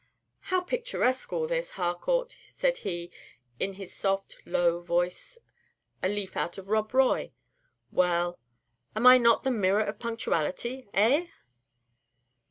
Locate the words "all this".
1.31-1.73